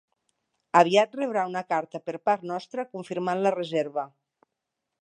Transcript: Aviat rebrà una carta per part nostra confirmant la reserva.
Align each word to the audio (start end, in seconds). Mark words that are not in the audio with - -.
Aviat 0.79 1.13
rebrà 1.19 1.43
una 1.51 1.63
carta 1.75 2.01
per 2.09 2.17
part 2.31 2.49
nostra 2.53 2.89
confirmant 2.97 3.45
la 3.47 3.57
reserva. 3.59 4.09